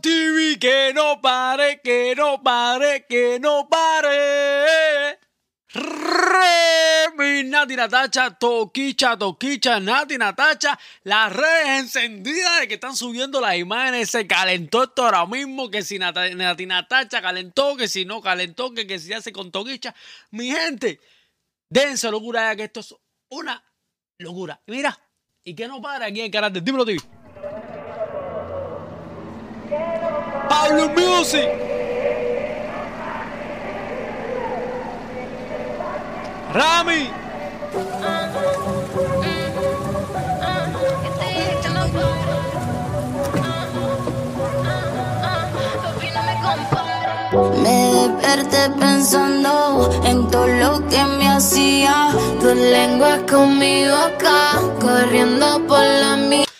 [0.00, 5.18] TV, que no pare, que no pare, que no pare.
[5.74, 13.40] Re, mi Nati Natacha, Toquicha, Toquicha, Nati Natacha, las redes encendidas de que están subiendo
[13.40, 18.20] las imágenes, se calentó esto ahora mismo, que si Nati, Natacha calentó, que si no
[18.20, 19.94] calentó, que, que si hace con Toquicha.
[20.30, 21.00] Mi gente,
[21.68, 22.94] dense locura ya que esto es
[23.30, 23.64] una
[24.18, 24.60] locura.
[24.66, 24.96] Mira,
[25.42, 26.96] y que no para aquí en el canal de TV.
[30.54, 31.48] Pablo Music.
[36.52, 37.10] Rami.
[47.62, 52.10] Me desperté pensando en todo lo que me hacía.
[52.40, 56.53] Tu lengua conmigo acá, corriendo por la mía.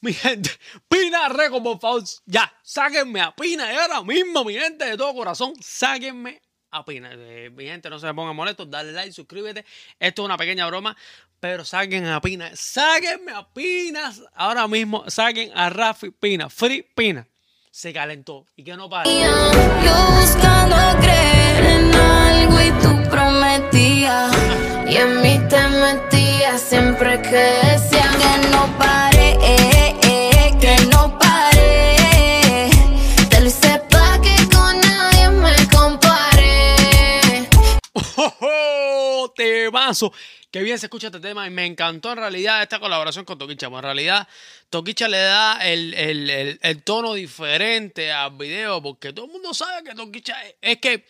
[0.00, 0.50] Mi gente.
[0.88, 2.02] Pina Record, por favor.
[2.26, 3.72] Ya, sáquenme a Pina.
[3.72, 7.10] Y ahora mismo, mi gente, de todo corazón, sáquenme a Pina.
[7.12, 8.70] Eh, mi gente, no se me pongan molestos.
[8.70, 9.64] Dale like, suscríbete.
[9.98, 10.96] Esto es una pequeña broma.
[11.38, 12.50] Pero saquen a Pina.
[12.54, 14.12] Sáquenme a Pina.
[14.34, 16.48] Ahora mismo, saquen a Rafi Pina.
[16.48, 17.26] Free Pina.
[17.70, 18.46] Se calentó.
[18.56, 19.10] Y que no pare.
[19.10, 24.36] Yo buscando creer en algo y tú prometías.
[24.88, 27.99] Y en mí te metías siempre que decía
[39.40, 40.12] Temazo.
[40.50, 43.68] Qué bien se escucha este tema y me encantó en realidad esta colaboración con Toquicha.
[43.68, 44.28] En realidad,
[44.68, 49.82] Toquicha le da el, el- el- tono diferente al video porque todo el mundo sabe
[49.82, 51.06] que Toquicha es, que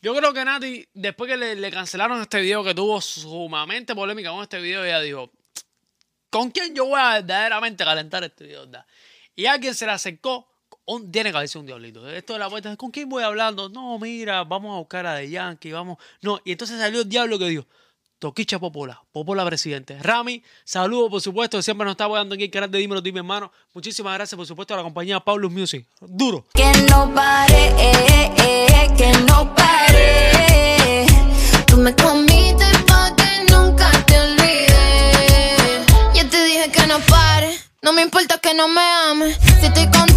[0.00, 4.30] yo creo que Nati, después que le, le cancelaron este video que tuvo sumamente polémica
[4.30, 5.30] con este video, ella dijo,
[6.30, 8.60] ¿con quién yo voy a verdaderamente calentar este video?
[8.64, 8.86] verdad?".
[9.36, 10.48] Y alguien se le acercó,
[10.86, 12.08] un- tiene que haberse un diablito.
[12.08, 13.68] Esto de la vuelta, ¿con quién voy hablando?
[13.68, 15.98] No, mira, vamos a buscar a The Yankee, vamos.
[16.22, 17.66] No, y entonces salió el diablo que dijo,
[18.18, 19.98] Toquicha Popola, Popola presidente.
[20.00, 23.52] Rami, saludos por supuesto, siempre nos está apoyando aquí el canal de Dímelo Dime, hermano.
[23.74, 25.86] Muchísimas gracias por supuesto a la compañía Paulus Music.
[26.00, 26.46] Duro.
[26.54, 31.06] Que no pare, eh, eh, que no pare.
[31.66, 35.84] Tú me comiste pa' que nunca te olvide.
[36.14, 39.36] Yo te dije que no pare, no me importa que no me ames.
[39.60, 40.13] Si estoy contigo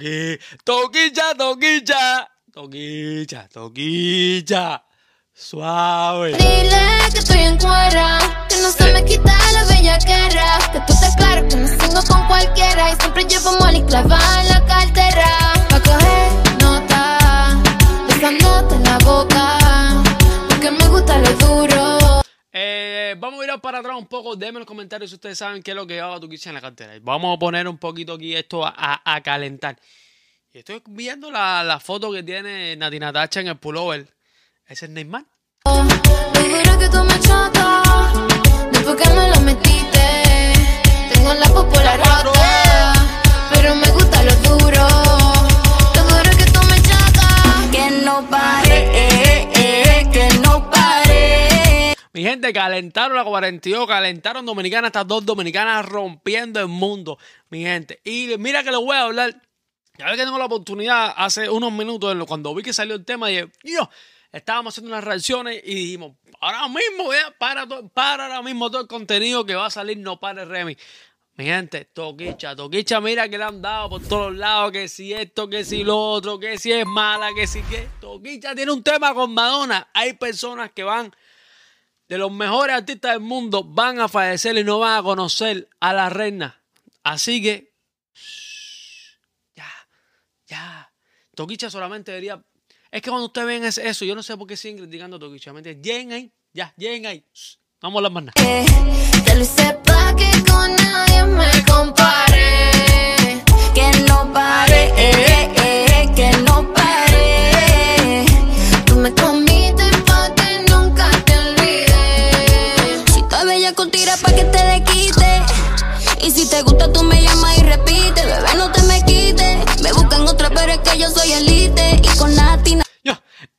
[0.00, 2.28] Toqui, toquicha, toquicha.
[2.50, 4.82] Toquicha, toquicha.
[5.34, 6.32] Suave.
[6.32, 10.58] Dile que estoy en cuera, que no se me quita la bellaquera.
[10.72, 14.59] Que tú te claro que me sigo con cualquiera y siempre llevo money clavada
[23.54, 24.36] Eh, para atrás un poco.
[24.36, 26.60] Déjenme en los comentarios si ustedes saben qué es lo que llevaba Toquicha en la
[26.60, 26.92] cartera.
[27.02, 29.78] Vamos a poner un poquito aquí esto a, a- a calentar.
[30.52, 34.06] Y estoy viendo la, la foto que tiene Nati Natacha en el pullover.
[34.66, 35.24] Ese es Neymar.
[35.64, 38.12] Lo duro que tú me chatas,
[38.72, 40.52] después que me lo metiste.
[41.12, 42.92] Tengo la popola rota,
[43.52, 44.86] pero me gusta lo duro.
[45.92, 49.19] Que tú me que no pare,
[52.20, 57.16] Mi gente, calentaron la 42, calentaron Dominicana, estas dos dominicanas rompiendo el mundo,
[57.48, 57.98] mi gente.
[58.04, 59.40] Y mira que les voy a hablar,
[59.96, 63.28] ya vez que tengo la oportunidad, hace unos minutos, cuando vi que salió el tema,
[63.28, 63.88] dije, yo,
[64.32, 68.86] estábamos haciendo unas reacciones y dijimos, ahora mismo, vea, para, para ahora mismo todo el
[68.86, 70.76] contenido que va a salir, no para Remy.
[71.36, 75.48] Mi gente, Toquicha, Toquicha, mira que le han dado por todos lados, que si esto,
[75.48, 77.88] que si lo otro, que si es mala, que si que.
[77.98, 79.88] Toquicha tiene un tema con Madonna.
[79.94, 81.14] Hay personas que van
[82.10, 85.92] de los mejores artistas del mundo van a fallecer y no van a conocer a
[85.92, 86.60] la reina.
[87.04, 87.72] Así que,
[89.54, 89.70] ya,
[90.48, 90.92] ya.
[91.36, 92.42] Toquicha solamente debería.
[92.90, 95.20] Es que cuando ustedes ven es- eso, yo no sé por qué siguen criticando a
[95.20, 95.52] Toquicha.
[95.52, 95.84] ¿me entiendes?
[95.86, 97.24] Lleguen ahí, ya, lleguen ahí.
[97.80, 98.32] Vamos a hablar más nada.
[100.16, 103.40] Que con nadie me compare.
[103.72, 104.19] Que no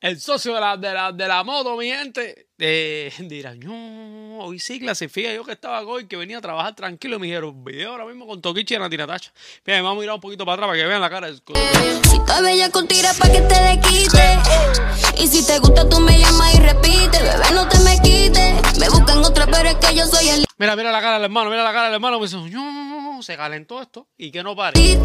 [0.02, 4.58] el socio de la, de la, de la moto, mi gente, eh, dirán, no, hoy
[4.58, 5.32] sí clasifica.
[5.32, 8.42] Yo que estaba hoy, que venía a trabajar tranquilo, me dijeron, video ahora mismo con
[8.42, 9.32] Toquichi y Natina Tacha.
[9.64, 11.28] Miren, vamos a mirar un poquito para atrás para que vean la cara.
[11.28, 11.36] Del...
[11.36, 15.22] Si tú bella con tira para que te le quite.
[15.22, 18.78] Y si te gusta, tú me llamas y repite, bebé, no te me quites.
[18.80, 20.44] Me buscan otra, pero es que yo soy el.
[20.58, 22.91] Mira, mira la cara del hermano, mira la cara del hermano, me dicen, no
[23.22, 24.08] se calentó esto.
[24.16, 24.80] Y que no pare.
[24.80, 24.96] Y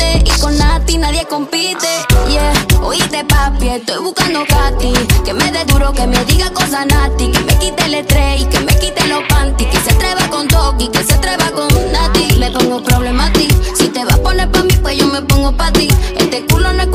[0.42, 1.88] con Nati nadie compite.
[2.30, 4.94] Yeah, oíste papi, estoy buscando Katy.
[5.24, 7.32] Que me dé duro, que me diga cosas Nati.
[7.32, 9.70] Que me quite el estrés y que me quite los panties.
[9.70, 12.38] Que se atreva con Toki, que se atreva con Nati.
[12.40, 13.56] Me pongo problemático.
[13.76, 15.88] Si te vas a poner pa' mí, pues yo me pongo pa' ti.
[16.18, 16.90] Este culo no es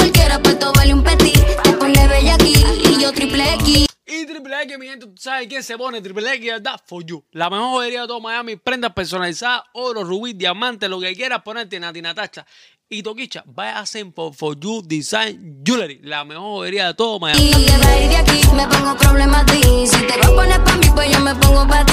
[5.23, 6.01] Sabes quién se pone.
[6.01, 6.81] Triple X, ¿verdad?
[6.85, 7.25] For you.
[7.31, 8.57] La mejor joyería de todo Miami.
[8.57, 12.45] Prendas personalizadas, oro, rubí, diamante, lo que quieras ponerte, Nati Natacha.
[12.89, 16.01] Y Toquicha, vaya a por For You Design Jewelry.
[16.03, 17.51] La mejor joyería de todo Miami.
[17.51, 19.87] Ir de aquí, me pongo problemático.
[19.87, 21.85] Si te vas a poner pa' mí, pues yo me pongo pa'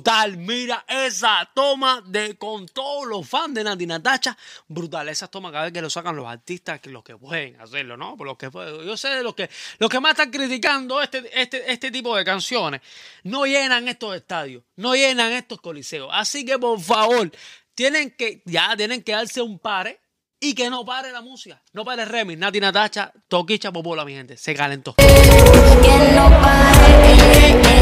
[0.00, 4.34] Brutal, mira esa toma de con todos los fans de Nati Natacha.
[4.66, 7.98] Brutal, esas tomas cada vez que lo sacan los artistas, que los que pueden hacerlo,
[7.98, 8.16] ¿no?
[8.16, 11.70] Por los que yo sé de los que los que más están criticando este, este,
[11.70, 12.80] este tipo de canciones.
[13.24, 16.08] No llenan estos estadios, no llenan estos coliseos.
[16.14, 17.30] Así que por favor,
[17.74, 20.00] tienen que, ya tienen que darse un pare
[20.40, 21.60] y que no pare la música.
[21.74, 22.38] No pare el remix.
[22.38, 24.38] Nati Natacha, Toquicha Popola, mi gente.
[24.38, 24.94] Se calentó.
[24.94, 27.62] Que no pare.
[27.62, 27.79] Que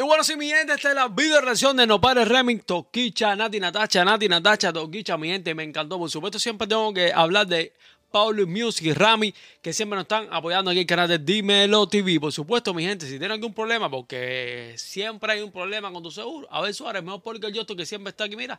[0.00, 3.36] Y bueno, sí, mi gente, esta es la video reacción de No Pares Remix, Toquicha,
[3.36, 5.98] Nati Natacha, Nati Natacha, Toquicha, mi gente, me encantó.
[5.98, 7.74] Por supuesto, siempre tengo que hablar de
[8.10, 11.86] Paulo Music y Rami, que siempre nos están apoyando aquí en el canal de Dímelo
[11.86, 12.18] TV.
[12.18, 16.10] Por supuesto, mi gente, si tienen algún problema, porque siempre hay un problema con tu
[16.10, 18.58] seguro, a ver, Suárez, mejor porque yo, que siempre está aquí, mira,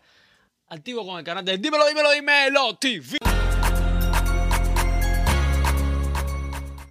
[0.68, 3.18] activo con el canal de Dímelo, Dímelo, Dímelo TV.